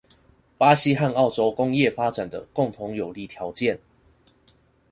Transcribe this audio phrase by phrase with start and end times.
[0.57, 3.79] 巴西和澳洲工業發展的共同有利條件